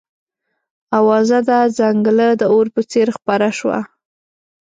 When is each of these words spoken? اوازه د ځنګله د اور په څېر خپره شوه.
اوازه 0.97 1.37
د 1.49 1.51
ځنګله 1.77 2.27
د 2.41 2.43
اور 2.53 2.67
په 2.75 2.81
څېر 2.91 3.07
خپره 3.17 3.47
شوه. 3.57 3.79